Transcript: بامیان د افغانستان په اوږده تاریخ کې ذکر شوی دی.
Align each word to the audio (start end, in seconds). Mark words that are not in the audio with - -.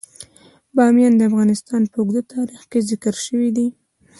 بامیان 0.75 1.13
د 1.17 1.21
افغانستان 1.29 1.81
په 1.91 1.97
اوږده 1.99 2.21
تاریخ 2.33 2.61
کې 2.71 2.79
ذکر 2.89 3.15
شوی 3.25 3.49
دی. 3.57 3.67